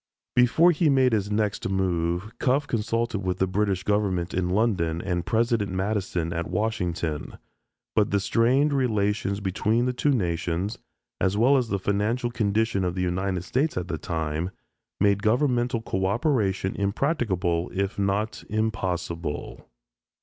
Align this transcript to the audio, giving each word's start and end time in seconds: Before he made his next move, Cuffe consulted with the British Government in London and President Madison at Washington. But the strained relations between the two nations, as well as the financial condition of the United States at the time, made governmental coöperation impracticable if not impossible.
Before 0.35 0.71
he 0.71 0.89
made 0.89 1.13
his 1.13 1.29
next 1.29 1.69
move, 1.69 2.31
Cuffe 2.39 2.65
consulted 2.65 3.19
with 3.19 3.37
the 3.37 3.45
British 3.45 3.83
Government 3.83 4.33
in 4.33 4.49
London 4.49 4.99
and 4.99 5.27
President 5.27 5.71
Madison 5.71 6.33
at 6.33 6.49
Washington. 6.49 7.37
But 7.95 8.09
the 8.09 8.19
strained 8.19 8.73
relations 8.73 9.41
between 9.41 9.85
the 9.85 9.93
two 9.93 10.09
nations, 10.09 10.79
as 11.19 11.37
well 11.37 11.55
as 11.55 11.69
the 11.69 11.77
financial 11.77 12.31
condition 12.31 12.83
of 12.83 12.95
the 12.95 13.03
United 13.03 13.43
States 13.43 13.77
at 13.77 13.89
the 13.89 13.99
time, 13.99 14.49
made 14.99 15.21
governmental 15.21 15.83
coöperation 15.83 16.73
impracticable 16.77 17.69
if 17.71 17.99
not 17.99 18.43
impossible. 18.49 19.67